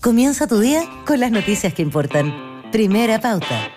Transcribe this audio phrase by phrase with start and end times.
[0.00, 2.32] Comienza tu día con las noticias que importan.
[2.70, 3.68] Primera pauta.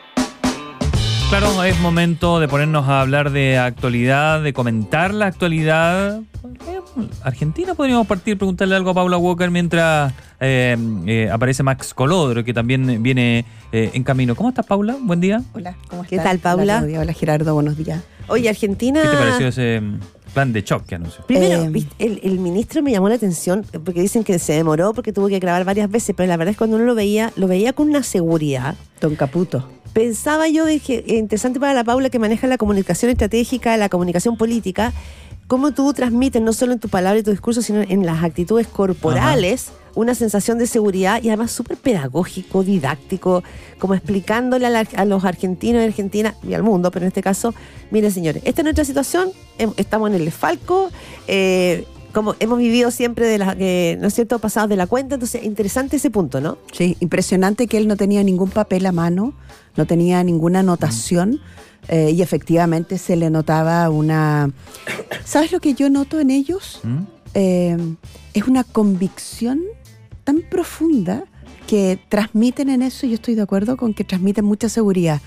[1.29, 6.20] Claro, es momento de ponernos a hablar de actualidad, de comentar la actualidad.
[6.20, 6.79] Eh,
[7.23, 12.53] Argentina podríamos partir, preguntarle algo a Paula Walker mientras eh, eh, aparece Max Colodro, que
[12.53, 14.35] también viene en camino.
[14.35, 14.97] ¿Cómo estás, Paula?
[15.01, 15.42] Buen día.
[15.53, 16.20] Hola, ¿cómo estás?
[16.20, 16.62] ¿Qué tal, Paula?
[16.62, 16.99] Hola, Claudia.
[16.99, 18.03] Hola, Gerardo, buenos días.
[18.27, 19.02] Oye, Argentina...
[19.02, 19.81] ¿Qué te pareció ese
[20.34, 21.26] plan de choque que anunció?
[21.26, 25.13] Primero, Eh, el, el ministro me llamó la atención porque dicen que se demoró porque
[25.13, 27.48] tuvo que grabar varias veces, pero la verdad es que cuando uno lo veía, lo
[27.48, 28.75] veía con una seguridad.
[28.99, 29.67] Don Caputo.
[29.94, 34.38] Pensaba yo, dije, eh, interesante para la Paula que maneja la comunicación estratégica, la comunicación
[34.38, 34.94] política,
[35.48, 38.67] cómo tú transmites, no solo en tu palabra y tu discurso, sino en las actitudes
[38.67, 43.44] corporales, una sensación de seguridad y además súper pedagógico, didáctico,
[43.80, 47.22] como explicándole a, la- a los argentinos y argentinas y al mundo, pero en este
[47.22, 47.54] caso,
[47.91, 50.90] miren señores, esta es nuestra situación, em- estamos en el desfalco,
[51.27, 55.16] eh, como hemos vivido siempre de la, eh, ¿no es cierto?, pasados de la cuenta,
[55.16, 56.58] entonces interesante ese punto, ¿no?
[56.73, 59.34] Sí, impresionante que él no tenía ningún papel a mano,
[59.78, 61.39] no tenía ninguna anotación
[61.88, 64.52] eh, y efectivamente se le notaba una...
[65.23, 66.81] ¿Sabes lo que yo noto en ellos?
[66.83, 66.98] ¿Mm?
[67.33, 67.78] Eh,
[68.33, 69.61] es una convicción
[70.23, 71.23] tan profunda
[71.67, 75.22] que transmiten en eso, y yo estoy de acuerdo con que transmiten mucha seguridad.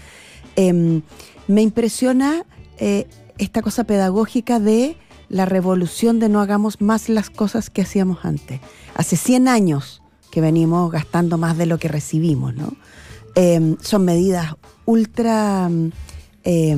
[0.56, 1.02] Eh,
[1.46, 2.44] me impresiona
[2.78, 3.06] eh,
[3.38, 4.96] esta cosa pedagógica de
[5.28, 8.60] la revolución de no hagamos más las cosas que hacíamos antes.
[8.94, 12.74] Hace 100 años que venimos gastando más de lo que recibimos, ¿no?
[13.36, 15.70] Eh, son medidas ultra...
[16.44, 16.76] eh,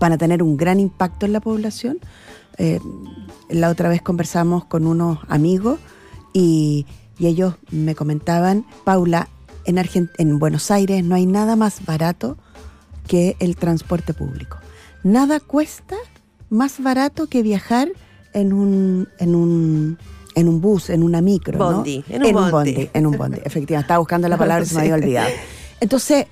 [0.00, 1.98] van a tener un gran impacto en la población.
[2.58, 2.80] Eh,
[3.48, 5.78] la otra vez conversamos con unos amigos
[6.32, 6.86] y,
[7.18, 9.28] y ellos me comentaban, Paula,
[9.64, 12.36] en, Argen- en Buenos Aires no hay nada más barato
[13.06, 14.58] que el transporte público.
[15.02, 15.96] Nada cuesta
[16.48, 17.88] más barato que viajar
[18.32, 19.98] en un, en un,
[20.34, 21.58] en un bus, en una micro.
[21.58, 21.72] ¿no?
[21.76, 22.90] Bondi, en un bondi.
[22.94, 23.84] En un bondi, efectivamente.
[23.86, 25.30] Estaba buscando la palabra y se me había olvidado.
[25.80, 26.26] Entonces,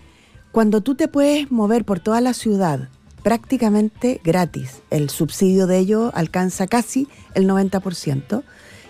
[0.53, 2.89] cuando tú te puedes mover por toda la ciudad
[3.23, 8.43] prácticamente gratis, el subsidio de ello alcanza casi el 90%,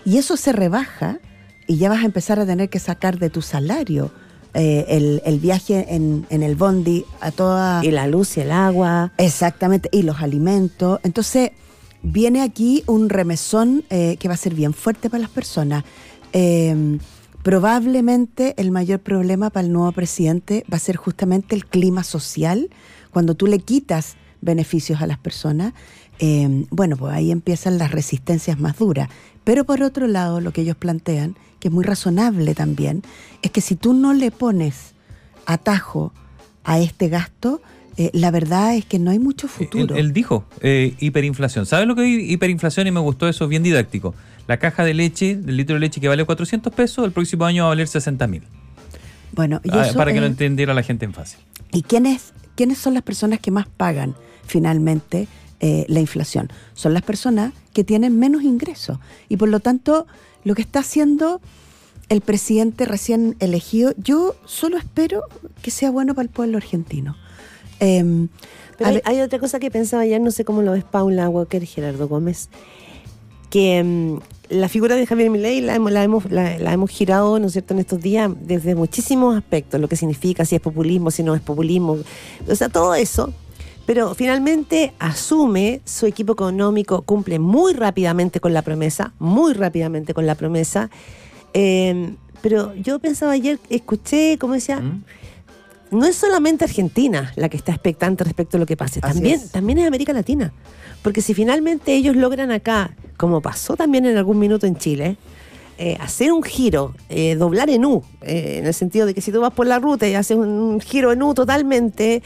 [0.09, 1.19] y eso se rebaja
[1.67, 4.11] y ya vas a empezar a tener que sacar de tu salario
[4.55, 7.85] eh, el, el viaje en, en el bondi a toda...
[7.85, 9.11] Y la luz y el agua.
[9.19, 10.99] Exactamente, y los alimentos.
[11.03, 11.51] Entonces,
[12.01, 15.83] viene aquí un remesón eh, que va a ser bien fuerte para las personas.
[16.33, 16.97] Eh,
[17.43, 22.71] probablemente el mayor problema para el nuevo presidente va a ser justamente el clima social,
[23.11, 25.73] cuando tú le quitas beneficios a las personas.
[26.19, 29.09] Eh, bueno, pues ahí empiezan las resistencias más duras.
[29.43, 33.01] Pero por otro lado, lo que ellos plantean, que es muy razonable también,
[33.41, 34.93] es que si tú no le pones
[35.45, 36.13] atajo
[36.63, 37.61] a este gasto,
[37.97, 39.95] eh, la verdad es que no hay mucho futuro.
[39.95, 41.65] Él, él dijo eh, hiperinflación.
[41.65, 42.87] ¿Sabes lo que es hiperinflación?
[42.87, 44.13] Y me gustó eso, bien didáctico.
[44.47, 47.63] La caja de leche, del litro de leche que vale 400 pesos, el próximo año
[47.63, 48.43] va a valer 60 mil.
[49.33, 51.39] Bueno, y Ah, eso para que lo es- entendiera la gente en fácil.
[51.71, 54.15] ¿Y quiénes, quiénes son las personas que más pagan
[54.45, 55.27] finalmente
[55.59, 56.49] eh, la inflación?
[56.73, 58.99] Son las personas que tienen menos ingresos.
[59.27, 60.07] Y por lo tanto,
[60.43, 61.41] lo que está haciendo
[62.09, 65.23] el presidente recién elegido, yo solo espero
[65.61, 67.15] que sea bueno para el pueblo argentino.
[67.79, 68.27] Em,
[68.77, 71.67] Pero hay, otra cosa que pensaba ayer, no sé cómo lo ves Paula Walker y
[71.67, 72.49] Gerardo Gómez,
[73.49, 74.19] que mm,
[74.49, 77.53] la figura de Javier Milei la hemos, la, hemos, la, la hemos girado, ¿no es
[77.53, 81.35] cierto?, en estos días desde muchísimos aspectos, lo que significa, si es populismo, si no
[81.35, 81.97] es populismo,
[82.47, 83.31] o sea, todo eso.
[83.89, 90.27] Pero finalmente asume su equipo económico, cumple muy rápidamente con la promesa, muy rápidamente con
[90.27, 90.91] la promesa.
[91.55, 95.03] Eh, pero yo pensaba ayer, escuché, como decía, ¿Mm?
[95.89, 99.39] no es solamente Argentina la que está expectante respecto a lo que pase, Así también,
[99.39, 99.49] es.
[99.49, 100.53] también es América Latina.
[101.01, 105.17] Porque si finalmente ellos logran acá, como pasó también en algún minuto en Chile,
[105.79, 109.31] eh, hacer un giro, eh, doblar en U, eh, en el sentido de que si
[109.31, 112.21] tú vas por la ruta y haces un giro en U totalmente,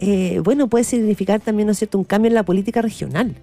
[0.00, 3.34] eh, bueno, puede significar también, ¿no es cierto?, un cambio en la política regional.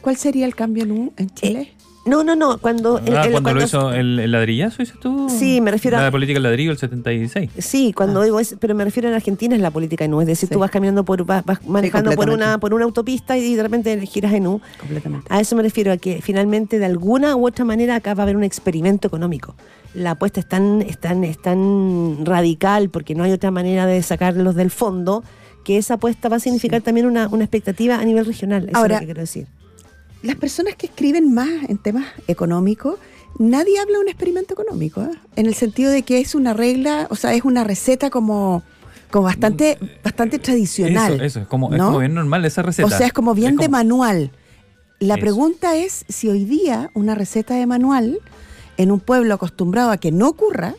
[0.00, 1.72] ¿Cuál sería el cambio en, U- en Chile?
[2.04, 2.98] No, no, no, cuando...
[2.98, 5.28] el- Ah, el- cuando lo hizo el, el ladrillazo, dices tú.
[5.30, 7.50] Sí, me refiero a- La política del ladrillo, el 76.
[7.58, 8.24] Sí, cuando Ah.
[8.24, 10.52] digo es, pero me refiero en Argentina es la política en U, es decir, Sí.
[10.52, 14.04] tú vas caminando por, vas, vas manejando por una, por una autopista y de repente
[14.04, 14.60] giras en U.
[14.80, 15.26] Completamente.
[15.30, 18.24] A eso me refiero, a que finalmente de alguna u otra manera acá va a
[18.24, 19.54] haber un experimento económico.
[19.94, 24.02] La apuesta es tan, es tan, es tan radical porque no hay otra manera de
[24.02, 25.22] sacarlos del fondo
[25.64, 28.68] que esa apuesta va a significar también una, una expectativa a nivel regional.
[28.68, 29.46] Eso Ahora, es lo que quiero decir.
[30.22, 32.98] las personas que escriben más en temas económicos,
[33.38, 35.10] nadie habla de un experimento económico, ¿eh?
[35.36, 38.62] en el sentido de que es una regla, o sea, es una receta como,
[39.10, 41.14] como bastante, bastante tradicional.
[41.14, 41.86] Eso, eso, es como, es ¿no?
[41.86, 42.86] como bien normal esa receta.
[42.86, 44.30] O sea, es como bien de como- manual.
[44.98, 45.20] La Eso.
[45.22, 48.20] pregunta es si hoy día una receta de manual
[48.76, 50.74] en un pueblo acostumbrado a que no ocurra,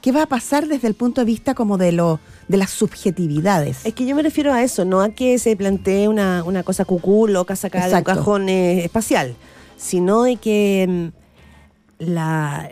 [0.00, 3.84] ¿qué va a pasar desde el punto de vista como de lo de las subjetividades?
[3.84, 6.84] Es que yo me refiero a eso, no a que se plantee una, una cosa
[6.84, 9.34] cucú, loca, sacada de un cajón eh, espacial,
[9.76, 12.70] sino de que mm, la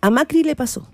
[0.00, 0.86] a Macri le pasó.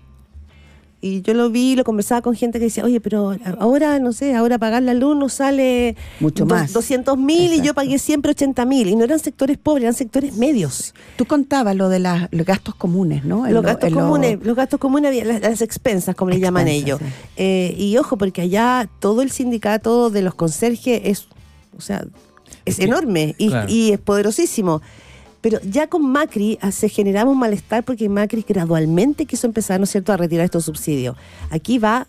[1.07, 4.35] Y yo lo vi, lo conversaba con gente que decía, oye, pero ahora, no sé,
[4.35, 6.73] ahora pagar la luz nos sale Mucho más.
[6.73, 8.87] 200 mil y yo pagué siempre 80 mil.
[8.89, 10.93] Y no eran sectores pobres, eran sectores medios.
[11.17, 13.45] Tú contabas lo de las- los gastos comunes, ¿no?
[13.47, 16.39] En Los lo- gastos lo- comunes, los gastos comunes, había- las, las expensas, como le
[16.39, 16.99] llaman ellos.
[17.35, 21.27] Eh, y ojo, porque allá todo el sindicato de los conserjes es,
[21.77, 22.05] o sea,
[22.65, 23.71] es Es que- enorme y, claro.
[23.71, 24.81] y es poderosísimo.
[25.41, 29.83] Pero ya con Macri ah, se generaba un malestar porque Macri gradualmente quiso empezar, ¿no
[29.85, 31.15] es cierto?, a retirar estos subsidios.
[31.49, 32.07] Aquí va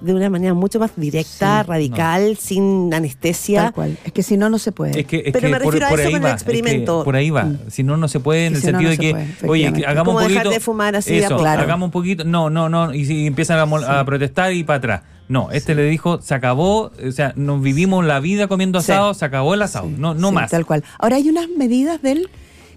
[0.00, 3.62] de una manera mucho más directa, Sí, radical, sin anestesia.
[3.64, 3.98] Tal cual.
[4.04, 5.00] Es que si no, no se puede.
[5.00, 7.02] Es que, es Pero me por, refiero a eso con el va, es que experimento.
[7.04, 7.50] por ahí va.
[7.68, 9.72] Si no, no se puede en el no, sentido no de se que, puede, oye,
[9.72, 10.54] que hagamos Como un dejar poquito.
[10.58, 11.36] de fumar así eso.
[11.36, 11.62] Claro.
[11.62, 12.22] hagamos un poquito.
[12.24, 12.94] No, no, no.
[12.94, 15.02] Y si empiezan a, protestar y para atrás.
[15.28, 18.92] No, este le dijo, se acabó, o sea, nos vivimos la vida comiendo Sí.
[18.92, 19.90] asado, se acabó el asado.
[19.98, 20.50] No, no Sí, más.
[20.50, 20.84] Tal cual.
[20.98, 22.30] Ahora hay unas medidas de él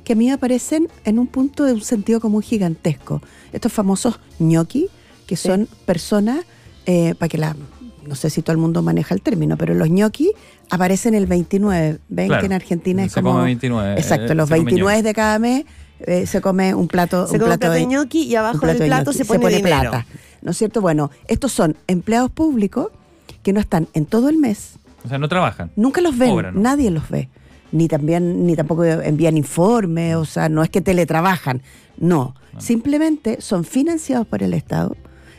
[0.04, 3.22] que a mí me parecen en un punto de un sentido común gigantesco.
[3.54, 4.88] Estos famosos ñoqui,
[5.28, 5.48] que Sí.
[5.48, 6.46] son personas,
[6.86, 7.56] eh, para que la.
[8.08, 10.32] No sé si todo el mundo maneja el término, pero los ñoqui
[10.72, 12.00] aparecen el 29.
[12.10, 12.42] Ven Claro.
[12.42, 13.34] que en Argentina es Se como.
[13.34, 15.04] come 29, Exacto, eh, los se come 29 ñoqui.
[15.08, 15.66] de cada mes
[16.00, 18.66] eh, se come un plato, Se un come un plato plato de ñoqui y abajo
[18.66, 19.92] del de plato se pone dinero.
[19.92, 20.06] plata.
[20.42, 20.82] ¿No es cierto?
[20.82, 22.88] Bueno, estos son empleados públicos
[23.44, 24.74] que no están en todo el mes
[25.06, 25.70] O sea, no trabajan.
[25.76, 27.30] Nunca los ven, nadie los ve.
[27.72, 31.62] Ni también, ni tampoco envían informes, o sea, no es que teletrabajan.
[31.98, 34.96] No, simplemente son financiados por el Estado.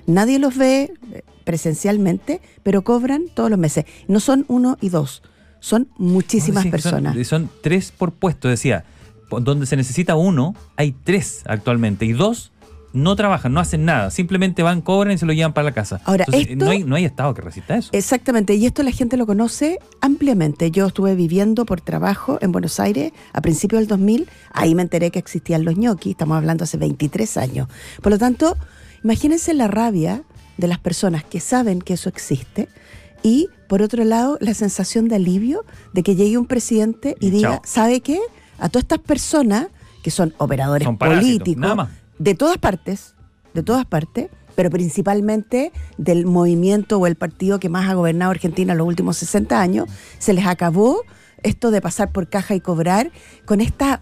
[0.06, 3.84] Nadie los ve eh, presencialmente, pero cobran todos los meses.
[4.08, 5.22] No son uno y dos,
[5.60, 7.26] son muchísimas que son- personas.
[7.28, 8.84] Son, tres por puesto, decía.
[9.30, 12.04] Donde se necesita uno, hay tres actualmente.
[12.04, 12.52] Y dos
[12.92, 14.10] no trabajan, no hacen nada.
[14.10, 16.00] Simplemente van, cobran y se lo llevan para la casa.
[16.04, 17.90] Ahora, Entonces, esto- no, hay, no hay Estado que resista eso.
[17.92, 20.70] Exactamente, y esto la gente lo conoce ampliamente.
[20.70, 25.10] Yo estuve viviendo por trabajo en Buenos Aires a principios del 2000, ahí me enteré
[25.10, 27.68] que existían los ñoquis, estamos hablando hace 23 años.
[28.02, 28.56] Por lo tanto,
[29.04, 30.22] imagínense la rabia
[30.58, 32.68] de las personas que saben que eso existe
[33.22, 37.30] y, por otro lado, la sensación de alivio de que llegue un presidente y, Y
[37.30, 37.60] diga, chao.
[37.64, 38.18] ¿sabe qué?
[38.58, 39.68] A todas estas personas
[40.02, 41.88] que son operadores Son políticos, nada más.
[42.22, 43.14] De todas partes,
[43.52, 48.72] de todas partes, pero principalmente del movimiento o el partido que más ha gobernado Argentina
[48.72, 49.88] en los últimos 60 años,
[50.18, 51.02] se les acabó
[51.42, 53.10] esto de pasar por caja y cobrar
[53.44, 54.00] con esta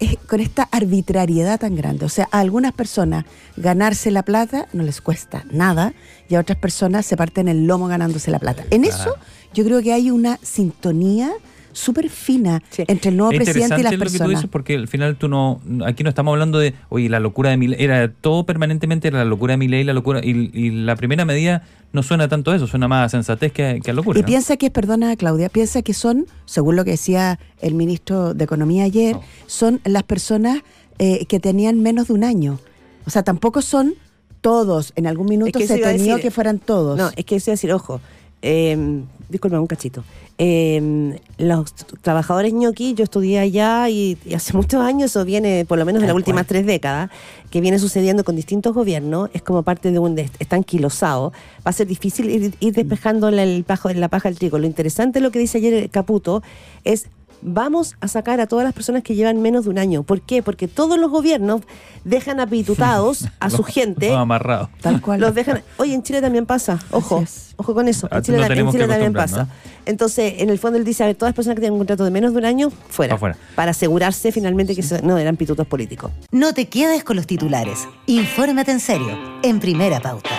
[0.00, 2.04] eh, con esta arbitrariedad tan grande.
[2.04, 3.24] O sea, a algunas personas
[3.56, 5.94] ganarse la plata no les cuesta nada
[6.28, 8.64] y a otras personas se parten el lomo ganándose la plata.
[8.70, 9.14] En eso
[9.54, 11.32] yo creo que hay una sintonía
[11.74, 12.84] súper fina Sí.
[12.88, 14.28] entre el nuevo Es presidente y las lo que tú personas.
[14.30, 17.56] dices porque al final tú no aquí no estamos hablando de oye la locura de
[17.58, 21.24] Milei era todo permanentemente era la locura de Milei la locura y, y la primera
[21.26, 21.62] medida
[21.92, 24.22] no suena tanto a eso suena más a sensatez que a, que a locura Y
[24.22, 24.26] ¿no?
[24.26, 28.84] piensa que, perdona Claudia, piensa que son, según lo que decía el ministro de Economía
[28.84, 29.22] ayer, No.
[29.46, 30.60] son las personas
[30.98, 32.58] eh, que tenían menos de un año.
[33.06, 33.94] O sea, tampoco son
[34.40, 34.92] todos.
[34.96, 36.20] En algún minuto que se temió decir.
[36.22, 36.96] que fueran todos.
[36.98, 38.00] No, es que eso iba a decir, ojo,
[38.44, 40.04] eh, disculpa un cachito.
[40.36, 45.78] Eh, los trabajadores ñoqui, yo estudié allá y, y hace muchos años, eso viene por
[45.78, 47.10] lo menos en Tal las últimas tres décadas,
[47.50, 51.32] que viene sucediendo con distintos gobiernos, es como parte de un, de- está anquilosado,
[51.64, 54.58] va a ser difícil ir, ir despejando la, el pajo, la paja del trigo.
[54.58, 56.42] Lo interesante de lo que dice ayer Caputo
[56.82, 57.06] es
[57.44, 60.02] vamos a sacar a todas las personas que llevan menos de un año.
[60.02, 60.42] ¿Por qué?
[60.42, 61.60] Porque todos los gobiernos
[62.04, 65.20] dejan apitutados a su gente Todo amarrado Tal cual.
[65.20, 65.62] los dejan.
[65.76, 66.78] Oye, en Chile también pasa.
[66.90, 67.24] Ojo,
[67.56, 68.08] ojo con eso.
[68.10, 69.46] Ah, En Chile, tenemos Chile también pasa.
[69.86, 72.04] Entonces, en el fondo él dice, a ver, todas las personas que tienen un contrato
[72.04, 73.14] de menos de un año, fuera.
[73.14, 73.36] Afuera.
[73.54, 76.10] Para asegurarse finalmente que no eran pitutos políticos.
[76.32, 77.86] No te quedes con los titulares.
[78.06, 79.18] Infórmate en serio.
[79.42, 80.30] En primera pauta.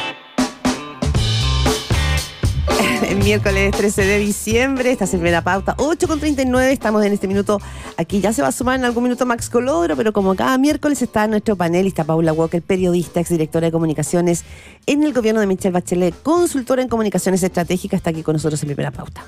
[3.09, 7.27] El miércoles 13 de diciembre, esta es primera pauta, 8 con 39, estamos en este
[7.27, 7.59] minuto,
[7.97, 11.01] aquí ya se va a sumar en algún minuto Max Colodro, pero como cada miércoles
[11.01, 14.43] está nuestro panelista Paula Walker, periodista, exdirectora de comunicaciones
[14.85, 18.67] en el gobierno de Michelle Bachelet, consultora en comunicaciones estratégicas, está aquí con nosotros en
[18.67, 19.23] primera pauta.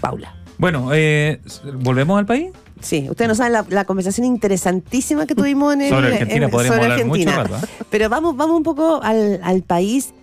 [0.00, 0.34] Paula.
[0.56, 1.40] bueno eh,
[1.74, 5.90] volvemos al país Sí, ustedes no saben la, la conversación interesantísima que tuvimos en el
[5.90, 7.56] Sobre Argentina en- podríamos sobre hablar mucho Argentina.
[7.58, 7.84] rato, ¿eh?
[7.90, 10.14] Pero vamos, vamos un poco al, al país.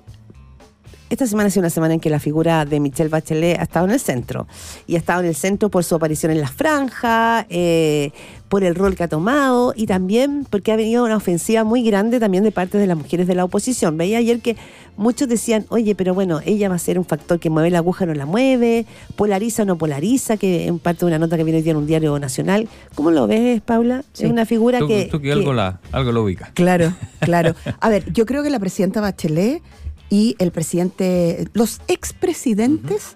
[1.10, 3.86] Esta semana ha sido una semana en que la figura de Michelle Bachelet ha estado
[3.86, 4.48] en el centro.
[4.88, 8.12] Y ha estado en el centro por su aparición en la franja, eh,
[8.50, 12.18] por el rol que ha tomado y también porque ha venido una ofensiva muy grande
[12.20, 13.98] también de parte de las mujeres de la oposición.
[13.98, 14.56] Veía ayer que
[14.96, 18.06] muchos decían, oye, pero bueno, ella va a ser un factor que mueve la aguja,
[18.06, 18.86] no la mueve,
[19.18, 21.78] polariza o no polariza, que en parte de una nota que viene hoy día en
[21.78, 22.70] un diario nacional.
[22.96, 24.04] ¿Cómo lo ves, Paula?
[24.14, 24.24] Sí.
[24.26, 25.06] Es una figura Tú, que...
[25.12, 26.52] tú que que- algo, la, algo lo ubica.
[26.54, 27.54] Claro, claro.
[27.82, 29.62] A ver, yo creo que la presidenta Bachelet
[30.10, 33.16] y el presidente, los expresidentes,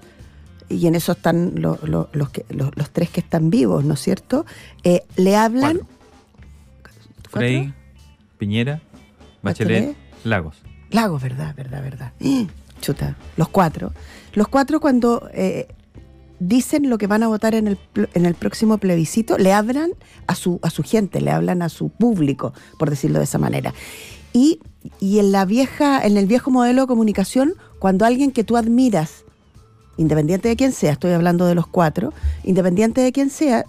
[0.69, 3.93] y en eso están lo- lo- los, que- los, los tres que están vivos, ¿no
[3.95, 4.45] es cierto?
[4.83, 5.77] Eh, le hablan.
[5.79, 7.29] ¿Cuatro?
[7.29, 7.74] Frey,
[8.38, 8.81] Piñera,
[9.41, 9.98] Bachelet, Bachelet.
[10.24, 10.57] Lagos.
[10.89, 12.12] Lagos, verdad, verdad, verdad.
[12.81, 13.93] Chuta, los cuatro.
[14.33, 15.67] Los cuatro cuando eh,
[16.39, 17.77] dicen lo que van a votar en el,
[18.13, 19.91] en el próximo plebiscito, le hablan
[20.27, 23.74] a su, a su gente, le hablan a su público, por decirlo de esa manera.
[24.33, 24.60] Y,
[25.00, 29.25] y en la vieja, en el viejo modelo de comunicación, cuando alguien que tú admiras,
[29.97, 33.65] independiente de quién sea, estoy hablando de los cuatro, independiente de quién sea,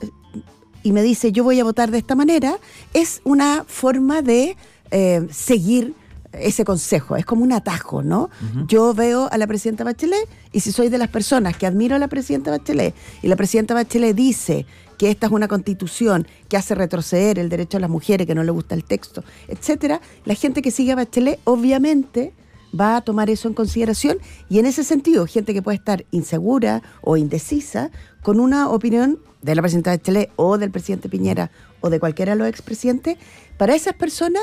[0.83, 2.59] y me dice yo voy a votar de esta manera,
[2.93, 4.57] es una forma de
[4.91, 5.95] eh, seguir
[6.33, 8.31] ese consejo, es como un atajo, ¿no?
[8.67, 11.99] Yo veo a la presidenta Bachelet y si soy de las personas que admiro a
[11.99, 14.67] la presidenta Bachelet y la presidenta Bachelet dice
[15.03, 18.45] que esta es una constitución que hace retroceder el derecho a las mujeres, que no
[18.45, 22.33] le gusta el texto, etcétera, la gente que sigue a Bachelet obviamente
[22.73, 24.19] va a tomar eso en consideración
[24.49, 27.91] y en ese sentido, gente que puede estar insegura o indecisa
[28.23, 32.39] con una opinión de la presidenta Bachelet o del presidente Piñera o de cualquiera de
[32.39, 33.17] los expresidentes,
[33.57, 34.43] para esas personas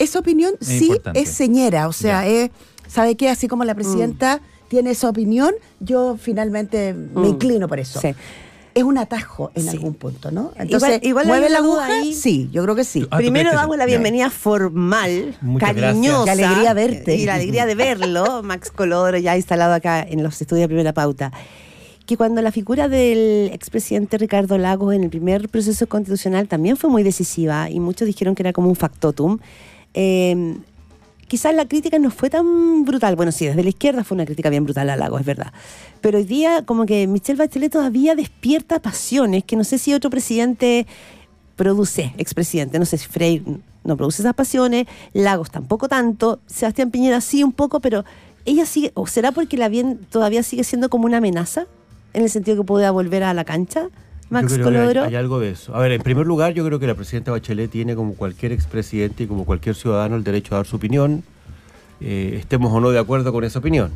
[0.00, 1.20] esa opinión Es sí importante.
[1.20, 2.50] es señera, o sea, es,
[2.88, 3.28] ¿sabe qué?
[3.28, 7.24] Así como la presidenta tiene esa opinión, yo finalmente me Mm.
[7.26, 8.00] inclino por eso.
[8.00, 8.08] Sí.
[8.74, 9.68] Es un atajo en Sí.
[9.70, 10.52] algún punto, ¿no?
[10.56, 11.86] Entonces, igual ¿mueve la aguja?
[11.86, 12.14] ahí.
[12.14, 13.06] Sí, yo creo que sí.
[13.10, 13.86] Ah, ¿tú Primero damos la Ya.
[13.88, 16.24] bienvenida formal, Muchas cariñosa.
[16.24, 16.36] gracias.
[16.36, 17.16] Qué alegría verte.
[17.16, 20.92] Y la alegría de verlo, Max Colodro ya instalado acá en los estudios de Primera
[20.92, 21.32] Pauta.
[22.06, 26.90] Que cuando la figura del expresidente Ricardo Lagos en el primer proceso constitucional también fue
[26.90, 29.38] muy decisiva y muchos dijeron que era como un factotum.
[29.94, 30.56] eh,
[31.30, 33.14] quizás la crítica no fue tan brutal.
[33.14, 35.52] Bueno, sí, desde la izquierda fue una crítica bien brutal a Lagos, es verdad.
[36.00, 40.10] Pero hoy día como que Michelle Bachelet todavía despierta pasiones que no sé si otro
[40.10, 40.88] presidente
[41.54, 42.80] produce, expresidente.
[42.80, 43.44] No sé si Frey
[43.84, 48.04] no produce esas pasiones, Lagos tampoco tanto, Sebastián Piñera sí un poco, pero
[48.44, 51.68] ella sigue, o será porque la bien todavía sigue siendo como una amenaza,
[52.12, 53.88] en el sentido que pueda volver a la cancha,
[54.30, 55.04] Max Yo creo que hay- Colodro.
[55.04, 55.74] Hay, algo de eso.
[55.74, 59.24] A ver, en primer lugar, yo creo que la presidenta Bachelet tiene, como cualquier expresidente
[59.24, 61.24] y como cualquier ciudadano, el derecho a dar su opinión,
[62.00, 63.90] eh, estemos o no de acuerdo con esa opinión.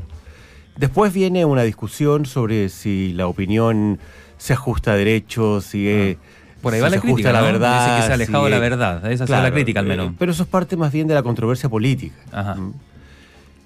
[0.76, 4.00] Después viene una discusión sobre si la opinión
[4.36, 6.16] se ajusta a derechos, si es.
[6.60, 7.46] Por ahí si va se la crítica, a la ¿no?
[7.46, 7.84] verdad.
[7.84, 9.12] Dice que se ha alejado si de la es- verdad.
[9.12, 10.10] Esa ha sido la crítica, al menos.
[10.10, 12.16] eh, pero eso es parte más bien de la controversia política.
[12.32, 12.54] Ajá.
[12.56, 12.72] Mm.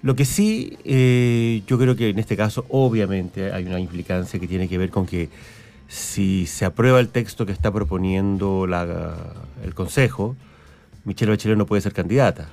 [0.03, 4.47] Lo que sí, eh, yo creo que en este caso, obviamente, hay una implicancia que
[4.47, 5.29] tiene que ver con que
[5.89, 9.17] si se aprueba el texto que está proponiendo la-
[9.65, 10.37] el Consejo,
[11.05, 12.49] Michelle Bachelet no puede ser candidata.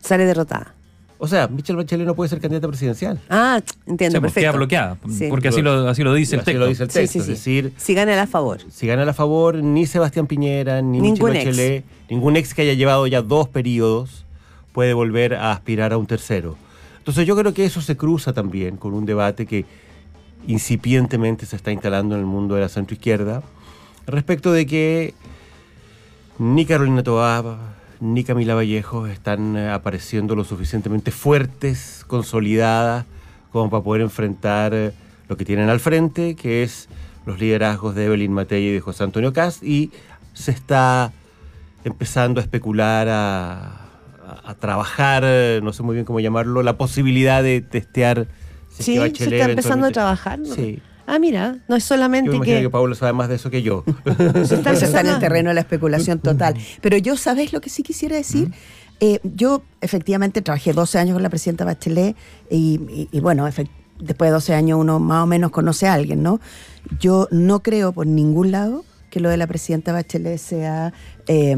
[0.00, 0.74] Sale derrotada.
[1.20, 3.18] O sea, Michelle Bachelet no puede ser candidata presidencial.
[3.28, 4.40] Ah, entiendo, pues perfecto.
[4.52, 5.26] queda bloqueada, Sí.
[5.30, 6.60] porque así lo, así lo dice el Así texto.
[6.60, 7.12] lo dice el Sí, texto.
[7.20, 7.32] sí, sí.
[7.32, 8.60] Es decir, Si gana él a favor.
[8.70, 11.56] si gana a favor, ni Sebastián Piñera, ni Ningún Michelle ex.
[11.56, 14.26] Bachelet, ningún ex que haya llevado ya dos periodos
[14.72, 16.56] puede volver a aspirar a un tercero.
[16.98, 19.64] Entonces yo creo que eso se cruza también con un debate que
[20.46, 23.42] incipientemente se está instalando en el mundo de la centroizquierda
[24.06, 25.14] respecto de que
[26.38, 33.06] ni Carolina Toá ni Camila Vallejo están eh, apareciendo lo suficientemente fuertes, consolidadas,
[33.50, 34.92] como para poder enfrentar eh,
[35.28, 36.88] lo que tienen al frente, que es
[37.26, 39.90] los liderazgos de Evelyn Matei y de José Antonio Cast, y
[40.32, 41.12] se está
[41.84, 47.60] empezando a especular, a trabajar, eh, no sé muy bien cómo llamarlo, la posibilidad de
[47.60, 48.28] testear
[48.78, 50.38] si es Sí, que se está empezando a trabajar.
[50.38, 50.54] ¿no?
[50.54, 50.80] Sí.
[51.06, 52.62] Ah, mira, no es Yo solamente me imagino que...
[52.64, 53.82] que, Pablo sabe más de eso que yo.
[54.44, 56.54] se está Eso está en el terreno de la especulación total.
[56.82, 58.50] Pero yo, ¿sabes lo que sí quisiera decir?
[59.00, 62.14] Eh, yo efectivamente trabajé 12 años con la presidenta Bachelet
[62.50, 63.68] y, y- y bueno, después
[64.28, 66.40] de 12 años uno más o menos conoce a alguien, ¿no?
[67.00, 70.92] Yo no creo por ningún lado que lo de la presidenta Bachelet sea...
[71.26, 71.56] eh,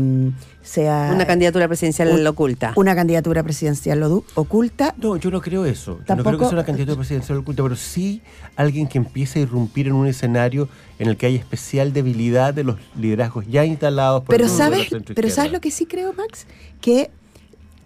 [0.62, 2.73] sea Una candidatura presidencial un- oculta.
[2.76, 4.02] Una candidatura presidencial
[4.35, 4.95] oculta.
[4.99, 6.00] No, yo no creo eso.
[6.07, 8.23] Yo no creo que sea una candidatura presidencial oculta, pero sí
[8.57, 12.64] alguien que empiece a irrumpir en un escenario en el que hay especial debilidad de
[12.64, 15.71] los liderazgos ya instalados por Pero el mundo de la sabes, pero sabes lo que
[15.71, 16.47] sí creo, Max,
[16.81, 17.11] que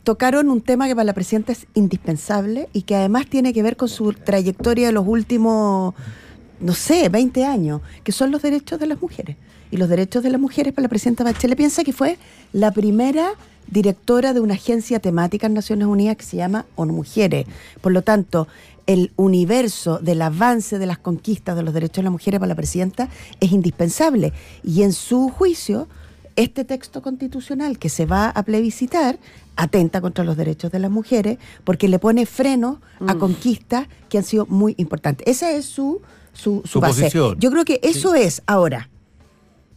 [0.02, 3.76] tocaron un tema que para la presidenta es indispensable y que además tiene que ver
[3.76, 5.95] con su trayectoria de los últimos
[6.61, 9.37] no sé, 20 años, que son los derechos de las mujeres.
[9.75, 12.16] Y los derechos de las mujeres para la presidenta Bachelet piensa que fue
[12.52, 13.33] la primera
[13.66, 17.45] directora de una agencia temática en Naciones Unidas que se llama ONU Mujeres.
[17.81, 18.47] Por lo tanto,
[18.87, 22.54] el universo del avance de las conquistas de los derechos de las mujeres para la
[22.54, 23.09] presidenta
[23.40, 24.33] es indispensable.
[24.62, 25.88] Y en su juicio,
[26.37, 29.19] este texto constitucional que se va a plebiscitar
[29.57, 34.25] atenta contra los derechos de las mujeres porque le pone freno a conquistas que han
[34.25, 35.26] sido muy importantes.
[35.26, 36.00] Esa es su,
[36.33, 37.00] su, su Su base.
[37.00, 37.40] posición.
[37.40, 38.88] Yo creo que eso es ahora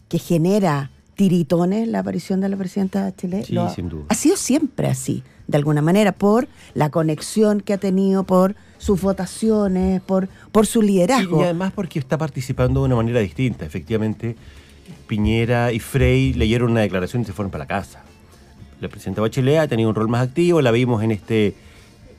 [0.10, 3.46] que genera tiritones la aparición de la presidenta Bachelet.
[3.46, 4.04] Sí, ha- sin duda.
[4.10, 9.02] Ha sido siempre así, de alguna manera, por la conexión que ha tenido, por sus
[9.02, 11.42] votaciones, por, por su liderazgo.
[11.42, 13.66] Y además porque está participando de una manera distinta.
[13.66, 14.36] Efectivamente,
[15.08, 18.04] Piñera y Frey leyeron una declaración y se fueron para la casa.
[18.80, 21.56] La presidenta Bachelet ha tenido un rol más activo, la vimos en este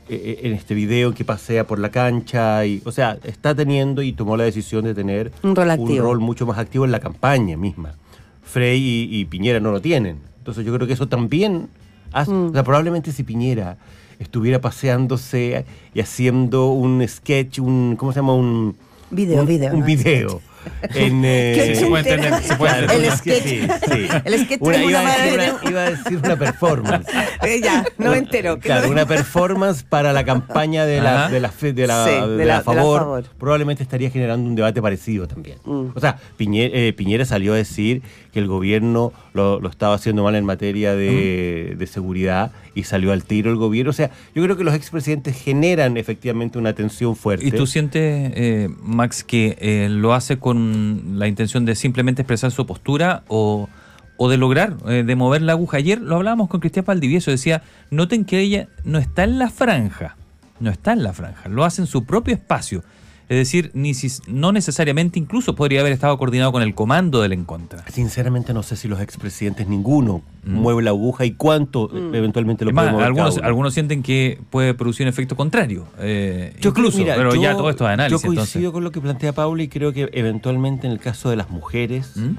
[0.09, 4.13] eh, en este video que pasea por la cancha y o sea está teniendo y
[4.13, 5.55] tomó la decisión de tener Un
[6.03, 7.95] rol mucho más activo en la campaña misma.
[8.43, 10.19] Frey y, y Piñera no lo tienen.
[10.39, 11.69] Entonces yo creo que eso también
[12.13, 12.47] hace- Mm.
[12.51, 13.77] o sea, probablemente si Piñera
[14.19, 18.75] estuviera paseándose y haciendo un sketch un cómo se llama un
[19.11, 19.87] Video, un, video, un ¿no?
[19.87, 20.41] video
[20.95, 22.99] en eh, Se puede entender, se puede claro, entender.
[23.07, 23.43] una- El sketch.
[23.45, 23.61] sí,
[23.93, 24.09] sí.
[24.25, 27.07] El sketch Una- iba, a decir una- iba a decir una performance
[27.43, 28.59] Eh, ya, no me entero.
[28.59, 31.33] Claro, no- una performance para la campaña de la, Ajá.
[31.33, 33.25] de la, fe- de la, Sí, de de la la- de la favor, favor.
[33.39, 35.59] probablemente estaría generando un debate parecido también.
[35.65, 35.87] Mm.
[35.95, 40.23] O sea, Piñera, eh, Piñera salió a decir que el gobierno lo, lo estaba haciendo
[40.25, 43.91] mal en materia de, de seguridad y salió al tiro el gobierno.
[43.91, 47.47] O sea, yo creo que los expresidentes generan efectivamente una tensión fuerte.
[47.47, 52.51] ¿Y tú sientes, eh, Max, que eh, lo hace con la intención de simplemente expresar
[52.51, 53.69] su postura o,
[54.17, 55.79] o de lograr, eh, de mover la aguja?
[55.79, 60.17] Ayer lo hablábamos con Cristian Valdivieso, decía, noten que ella no está en la franja,
[60.61, 62.83] no está en la franja, lo hace en su propio espacio.
[63.29, 67.35] Es decir, ni si, no necesariamente incluso podría haber estado coordinado con el comando del
[67.35, 67.85] en contra.
[67.91, 72.71] Sinceramente no sé si los expresidentes ninguno mueve la aguja y cuánto eh, eventualmente lo
[72.71, 72.73] Mm.
[72.73, 76.73] Es más, puede mover algunos, algunos sienten que puede producir un efecto contrario, eh, Yo
[76.73, 78.23] creo- incluso, mira, pero yo- ya todo esto es análisis.
[78.23, 78.73] Yo coincido entonces.
[78.73, 82.13] con lo que plantea Paula y creo que eventualmente en el caso de las mujeres
[82.17, 82.37] ¿Mm?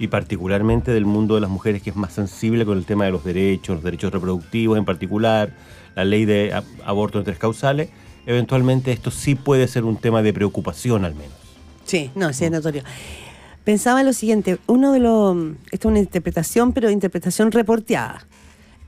[0.00, 3.12] y particularmente del mundo de las mujeres que es más sensible con el tema de
[3.12, 5.50] los derechos, los derechos reproductivos en particular,
[5.94, 6.52] la ley de
[6.84, 7.90] aborto en tres causales,
[8.26, 11.32] eventualmente esto sí puede ser un tema de preocupación al menos.
[11.84, 12.82] Sí, no, sí es notorio.
[13.64, 15.36] Pensaba en lo siguiente, uno de los,
[15.72, 18.26] esto es una interpretación, pero interpretación reporteada.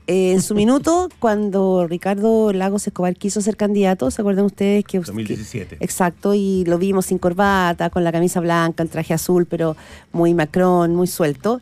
[0.07, 4.99] Eh, en su minuto, cuando Ricardo Lagos Escobar quiso ser candidato, ¿se acuerdan ustedes que...
[4.99, 5.77] 2017.
[5.77, 9.75] que- exacto, y lo vimos sin corbata, con la camisa blanca, el traje azul, pero
[10.11, 11.61] muy Macron, muy suelto.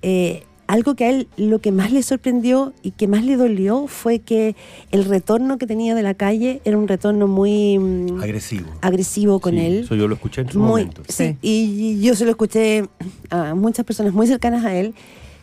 [0.00, 3.86] Eh, algo que a él lo que más le sorprendió y que más le dolió
[3.88, 4.56] fue que
[4.90, 8.68] el retorno que tenía de la calle era un retorno muy mm, Agresivo.
[8.80, 9.78] agresivo con Sí, él.
[9.84, 11.02] Eso yo lo escuché en su Muy, momento.
[11.08, 12.88] sí, y yo se lo escuché
[13.28, 14.94] a muchas personas muy cercanas a él.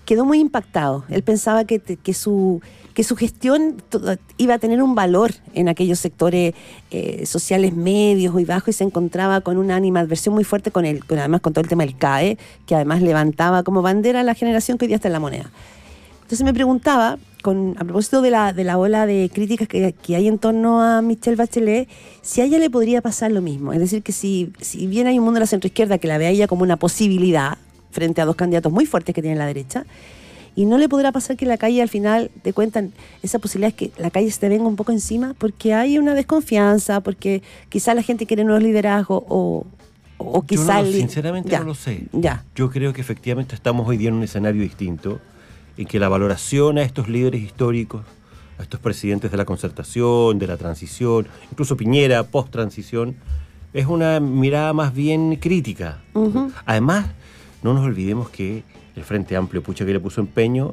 [0.09, 1.03] Quedó muy impactado.
[1.09, 2.63] Él pensaba que, que, su,
[2.95, 3.75] que su gestión
[4.37, 6.55] iba a tener un valor en aquellos sectores
[6.89, 11.05] eh, sociales medios y bajos y se encontraba con una animadversión muy fuerte con él,
[11.05, 14.33] con, además con todo el tema del CAE, que además levantaba como bandera a la
[14.33, 15.51] generación que hoy día está en la moneda.
[16.23, 20.15] Entonces me preguntaba, con, a propósito de la, de la ola de críticas que, que
[20.15, 21.87] hay en torno a Michelle Bachelet,
[22.23, 23.73] si a ella le podría pasar lo mismo.
[23.73, 26.25] Es decir, que si, si bien hay un mundo de la centroizquierda que la ve
[26.25, 27.59] a ella como una posibilidad
[27.91, 29.85] frente a dos candidatos muy fuertes que tiene la derecha,
[30.55, 32.91] y no le podrá pasar que la calle al final te cuentan
[33.23, 36.13] esa posibilidad es que la calle se te venga un poco encima porque hay una
[36.15, 39.65] desconfianza, porque quizá la gente quiere nuevos liderazgos o,
[40.17, 40.81] o Yo quizá...
[40.81, 42.07] no sinceramente ya, no lo sé.
[42.11, 42.43] Ya.
[42.55, 45.19] Yo creo que efectivamente estamos hoy día en un escenario distinto,
[45.77, 48.01] en que la valoración a estos líderes históricos,
[48.57, 53.15] a estos presidentes de la concertación, de la transición, incluso Piñera, post-transición,
[53.71, 55.99] es una mirada más bien crítica.
[56.65, 57.05] Además,
[57.63, 58.63] no nos olvidemos que
[58.95, 60.71] el Frente Amplio, pucha que le puso empeño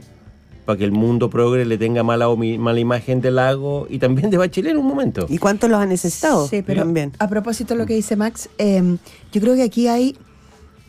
[0.65, 4.37] para que el mundo progre le tenga mala, mala imagen del lago y también de
[4.37, 5.27] Bachelet en un momento.
[5.29, 6.49] ¿Y cuántos los ha necesitado?
[6.49, 7.13] Sí, pero También.
[7.21, 8.97] a propósito de lo que dice Max, eh,
[9.33, 10.17] yo creo que aquí hay...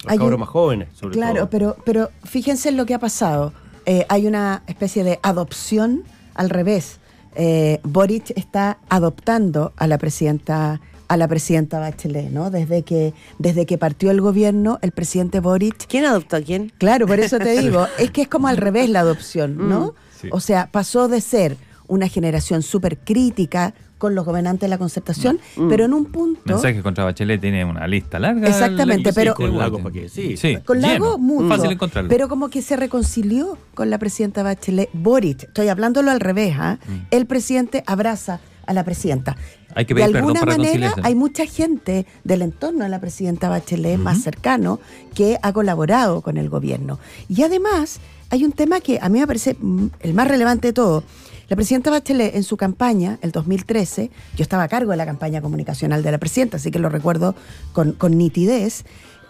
[0.03, 1.49] Los hay cabros un- más jóvenes, sobre Claro, todo.
[1.51, 3.53] pero, pero fíjense en lo que ha pasado.
[3.85, 6.99] Eh, hay una especie de adopción al revés.
[7.35, 12.49] Eh, Boric está adoptando a la presidenta a la presidenta Bachelet, ¿no?
[12.51, 16.71] Desde que desde que partió el gobierno, el presidente Boric ¿Quién adoptó a quién?
[16.77, 19.93] Claro, por eso te digo, es que es como al revés la adopción, ¿no?
[20.19, 20.27] Sí.
[20.31, 25.39] O sea, pasó de ser una generación súper crítica con los gobernantes de la concertación,
[25.69, 26.41] pero en un punto...
[26.45, 28.47] Mensajes contra Bachelet tiene una lista larga.
[28.47, 30.07] Exactamente, Sí, pero- sí, Con Lagos, ¿para qué?
[30.09, 30.57] Sí.
[30.65, 30.93] Con lleno.
[30.93, 31.47] Lago, mucho.
[31.49, 32.07] Fácil encontrarlo.
[32.09, 35.43] Pero como que se reconcilió con la presidenta Bachelet Boric.
[35.43, 36.77] Estoy hablándolo al revés, ¿ah?
[36.87, 36.93] Mm.
[37.09, 39.35] El presidente abraza a la presidenta.
[39.73, 42.99] Hay que de pedir perdón alguna para manera hay mucha gente del entorno de la
[42.99, 44.79] presidenta Bachelet más cercano
[45.15, 46.99] que ha colaborado con el gobierno.
[47.27, 47.99] Y además
[48.29, 51.03] hay un tema que a mí me parece mm, el más relevante de todo.
[51.49, 55.41] La presidenta Bachelet en su campaña, el 2013, yo estaba a cargo de la campaña
[55.41, 57.35] comunicacional de la presidenta, así que lo recuerdo
[57.71, 58.83] con, con nitidez,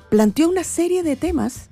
[0.09, 1.69] planteó una serie de temas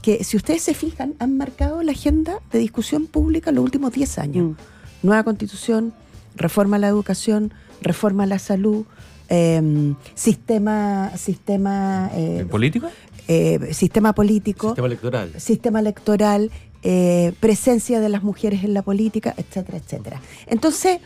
[0.00, 3.92] que, si ustedes se fijan, han marcado la agenda de discusión pública en los últimos
[3.92, 4.50] 10 años.
[4.50, 4.56] Mm.
[5.02, 5.92] Nueva constitución,
[6.36, 8.84] reforma a la educación, reforma a la salud,
[9.28, 12.88] eh, sistema, sistema, eh, ¿Político?
[13.28, 15.30] eh, sistema político, Sistema electoral.
[15.38, 16.50] sistema electoral,
[16.82, 20.20] eh, presencia de las mujeres en la política, etcétera, etcétera.
[20.46, 20.98] Entonces,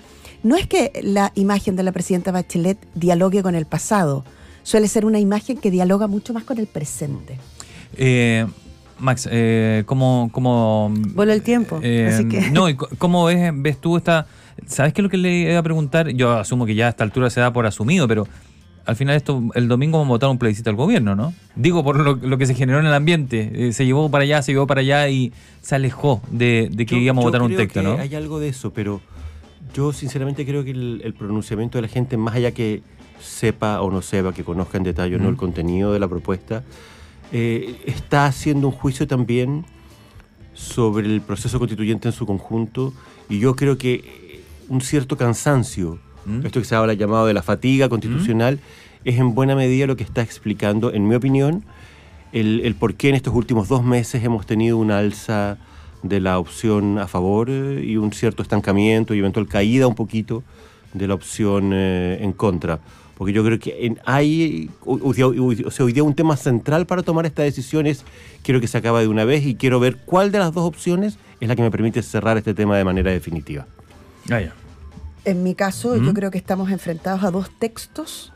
[0.42, 4.24] no es que la imagen de la presidenta Bachelet dialogue con el pasado,
[4.62, 7.38] suele ser una imagen que dialoga mucho más con el presente.
[7.96, 8.46] Eh,
[8.98, 12.66] Max, eh, ¿cómo, cómo Vuelo el tiempo, eh, así que- No,
[12.98, 14.26] ¿cómo ves, ves tú esta...
[14.66, 16.08] ¿Sabes qué es lo que le iba a preguntar?
[16.10, 18.26] Yo asumo que ya a esta altura se da por asumido, pero
[18.86, 21.32] al final esto, el domingo vamos a votar un plebiscito al gobierno, ¿no?
[21.54, 23.68] Digo por lo, lo que se generó en el ambiente.
[23.68, 26.96] Eh, se llevó para allá, se llevó para allá y se alejó de, de que
[26.96, 27.98] Yo- íbamos a votar un texto, que ¿no?
[27.98, 29.00] Hay algo de eso, pero
[29.74, 32.82] yo sinceramente creo que el, el pronunciamiento de la gente, más allá que
[33.20, 36.64] sepa o no sepa, que conozca en detalle o no el contenido de la propuesta,
[37.32, 39.64] eh, está haciendo un juicio también
[40.54, 42.92] sobre el proceso constituyente en su conjunto
[43.28, 44.19] y yo creo que
[44.70, 46.46] un cierto cansancio, Mm.
[46.46, 48.60] esto que se habla llamado de la fatiga constitucional,
[49.04, 51.64] es en buena medida lo que está explicando, en mi opinión,
[52.32, 55.56] el, el por qué en estos últimos dos meses hemos tenido una alza
[56.02, 60.42] de la opción a favor eh, y un cierto estancamiento y eventual caída un poquito
[60.94, 62.78] de la opción eh, en contra.
[63.18, 67.26] Porque yo creo que en- hay, o sea, hoy día un tema central para tomar
[67.26, 68.04] esta decisión es,
[68.42, 71.18] quiero que se acabe de una vez y quiero ver cuál de las dos opciones
[71.40, 73.66] es la que me permite cerrar este tema de manera definitiva.
[74.30, 74.54] Ah, ya.
[75.24, 76.06] En mi caso, ¿Mm?
[76.06, 78.32] yo creo que estamos enfrentados a dos textos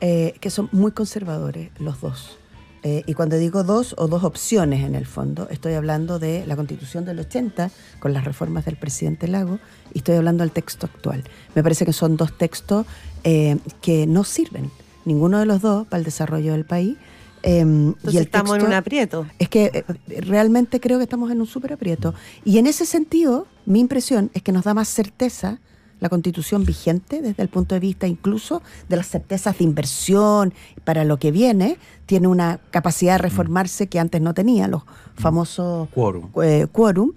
[0.00, 2.38] eh, que son muy conservadores, los dos.
[2.82, 6.54] Eh, y cuando digo dos o dos opciones en el fondo, estoy hablando de la
[6.54, 9.58] constitución del 80 con las reformas del presidente Lago
[9.92, 11.24] y estoy hablando del texto actual.
[11.54, 12.86] Me parece que son dos textos
[13.24, 14.70] eh, que no sirven,
[15.04, 16.96] ninguno de los dos, para el desarrollo del país.
[17.42, 19.26] Eh, Entonces y el estamos en un aprieto.
[19.38, 22.14] es que eh, realmente creo que estamos en un súper aprieto.
[22.44, 25.58] Y en ese sentido, mi impresión es que nos da más certeza
[26.00, 30.52] la constitución vigente desde el punto de vista incluso de las certezas de inversión
[30.84, 31.78] para lo que viene.
[32.06, 34.82] Tiene una capacidad de reformarse que antes no tenía, los
[35.16, 36.28] famosos Quórum.
[36.42, 37.12] eh, quórum.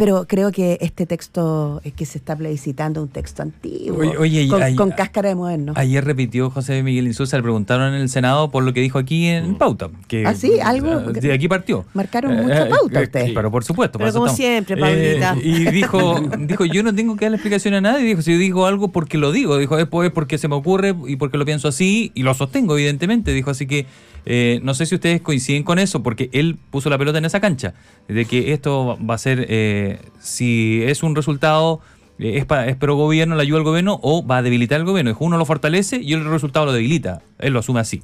[0.00, 4.16] Pero creo que este texto eh, que se está plebiscitando es un texto antiguo, Oye,
[4.16, 5.74] oye, y con, con cáscara de moderno.
[5.76, 9.26] Ayer repitió José Miguel Insulza, le preguntaron en el Senado por lo que dijo aquí
[9.26, 9.90] en Pauta.
[10.08, 10.52] Que, ¿Ah, sí?
[10.58, 11.10] ¿Algo?
[11.10, 11.84] eh, De aquí partió.
[11.92, 13.32] Marcaron mucha pauta eh, ustedes.
[13.34, 13.98] Pero por supuesto.
[13.98, 14.38] Pero como estamos.
[14.38, 15.36] siempre, Paulita.
[15.42, 18.06] y dijo, dijo, yo no tengo que darle explicación a nadie.
[18.06, 19.58] Dijo, si yo digo algo porque lo digo.
[19.58, 22.72] Dijo, después es porque se me ocurre y porque lo pienso así y lo sostengo,
[22.78, 23.34] evidentemente.
[23.34, 23.84] Dijo, así que
[24.26, 27.40] eh, no sé si ustedes coinciden con eso, porque él puso la pelota en esa
[27.40, 27.74] cancha.
[28.08, 31.80] De que esto va a ser, eh, si es un resultado
[32.18, 35.16] eh, es, para, es gobierno, la ayuda al gobierno o va a debilitar el gobierno.
[35.20, 37.22] Uno lo fortalece y el resultado lo debilita.
[37.38, 38.02] Él lo asume así.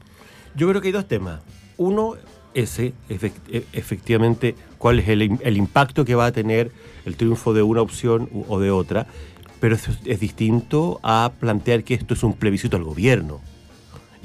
[0.54, 1.40] Yo creo que hay dos temas.
[1.76, 2.14] Uno,
[2.54, 6.70] ese, e- efectivamente, cuál es el, im- el impacto que va a tener
[7.04, 9.06] el triunfo de una opción o de otra,
[9.60, 13.40] pero es, es distinto a plantear que esto es un plebiscito al gobierno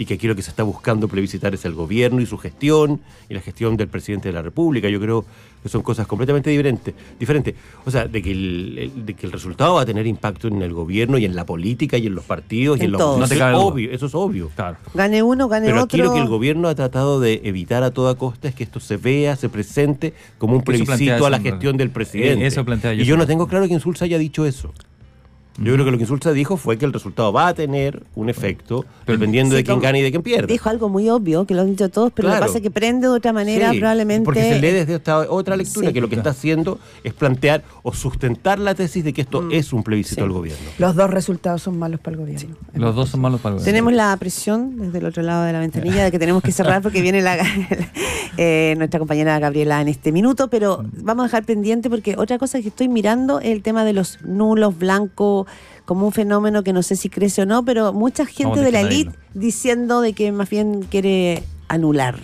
[0.01, 3.01] y que aquí lo que se está buscando plebiscitar es el gobierno y su gestión
[3.29, 4.89] y la gestión del presidente de la República.
[4.89, 5.23] Yo creo
[5.61, 6.95] que son cosas completamente diferentes.
[7.19, 7.53] diferentes.
[7.85, 10.59] O sea, de que, el, el- de que el resultado va a tener impacto en
[10.63, 12.99] el gobierno y en la política y en los partidos y En los.
[13.19, 14.49] No te obvio, eso es obvio.
[14.55, 14.77] Claro.
[14.95, 15.95] Gane uno, gane Pero otro.
[15.97, 18.79] aquí lo que el gobierno ha tratado de evitar a toda costa es que esto
[18.79, 22.43] se vea, se presente como un plebiscito a la gestión del presidente.
[22.43, 24.73] Eh, eso plantea yo y yo no tengo claro que Insulza haya dicho eso.
[25.57, 28.29] Yo creo que lo que Insulza dijo fue que el resultado va a tener un
[28.29, 30.47] efecto Pero- dependiendo Sí, de quién gane y de quién pierda.
[30.47, 32.71] Dijo algo muy obvio, que lo han dicho todos, pero lo que pasa es que
[32.71, 34.23] prende de otra manera, Sí, probablemente.
[34.25, 35.93] Porque se lee desde esta otra lectura Sí.
[35.93, 39.51] que lo que está haciendo es plantear o sustentar la tesis de que esto Mm.
[39.51, 40.25] es un plebiscito Sí.
[40.25, 40.65] al gobierno.
[40.79, 42.55] Los dos resultados son malos para el gobierno.
[42.73, 43.65] Los dos son malos para el gobierno.
[43.71, 46.81] Tenemos la presión desde el otro lado de la ventanilla de que tenemos que cerrar
[46.81, 47.37] porque viene la,
[48.37, 52.61] eh, nuestra compañera Gabriela en este minuto, pero vamos a dejar pendiente porque otra cosa
[52.61, 55.47] que estoy mirando es el tema de los nulos blancos
[55.85, 58.81] como un fenómeno que no sé si crece o no, pero mucha gente de la
[58.81, 62.15] elite diciendo de que más bien quiere anular.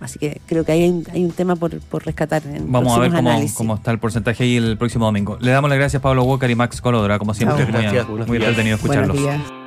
[0.00, 2.96] Así que creo que ahí hay, un- hay un tema por, por rescatar en Vamos
[2.96, 5.36] a ver cómo, cómo está el porcentaje ahí el próximo domingo.
[5.40, 7.66] Le damos las gracias a Pablo Walker y Max Colodra, como siempre.
[7.66, 9.16] Muchas muy, muy entretenido Buenos escucharlos.
[9.18, 9.63] días.